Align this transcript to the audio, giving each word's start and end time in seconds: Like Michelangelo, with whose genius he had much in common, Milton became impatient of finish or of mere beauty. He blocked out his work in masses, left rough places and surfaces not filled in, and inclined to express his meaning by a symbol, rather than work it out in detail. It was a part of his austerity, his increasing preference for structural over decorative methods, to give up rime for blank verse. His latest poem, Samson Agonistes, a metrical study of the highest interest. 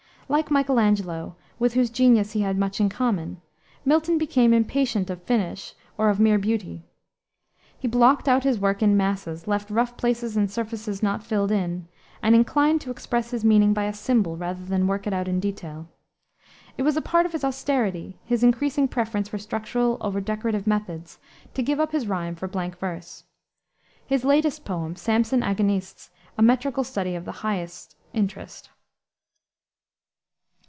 Like 0.31 0.49
Michelangelo, 0.49 1.35
with 1.59 1.73
whose 1.73 1.89
genius 1.89 2.31
he 2.31 2.39
had 2.39 2.57
much 2.57 2.79
in 2.79 2.87
common, 2.87 3.41
Milton 3.83 4.17
became 4.17 4.53
impatient 4.53 5.09
of 5.09 5.21
finish 5.23 5.75
or 5.97 6.07
of 6.07 6.21
mere 6.21 6.39
beauty. 6.39 6.85
He 7.77 7.89
blocked 7.89 8.29
out 8.29 8.45
his 8.45 8.57
work 8.57 8.81
in 8.81 8.95
masses, 8.95 9.45
left 9.45 9.69
rough 9.69 9.97
places 9.97 10.37
and 10.37 10.49
surfaces 10.49 11.03
not 11.03 11.21
filled 11.21 11.51
in, 11.51 11.89
and 12.23 12.33
inclined 12.33 12.79
to 12.79 12.91
express 12.91 13.31
his 13.31 13.43
meaning 13.43 13.73
by 13.73 13.83
a 13.83 13.93
symbol, 13.93 14.37
rather 14.37 14.63
than 14.63 14.87
work 14.87 15.05
it 15.05 15.11
out 15.11 15.27
in 15.27 15.41
detail. 15.41 15.89
It 16.77 16.83
was 16.83 16.95
a 16.95 17.01
part 17.01 17.25
of 17.25 17.33
his 17.33 17.43
austerity, 17.43 18.17
his 18.23 18.41
increasing 18.41 18.87
preference 18.87 19.27
for 19.27 19.37
structural 19.37 19.97
over 19.99 20.21
decorative 20.21 20.65
methods, 20.65 21.19
to 21.55 21.61
give 21.61 21.77
up 21.81 21.91
rime 21.93 22.35
for 22.35 22.47
blank 22.47 22.77
verse. 22.79 23.25
His 24.07 24.23
latest 24.23 24.63
poem, 24.63 24.95
Samson 24.95 25.43
Agonistes, 25.43 26.09
a 26.37 26.41
metrical 26.41 26.85
study 26.85 27.15
of 27.15 27.25
the 27.25 27.33
highest 27.43 27.97
interest. 28.13 28.69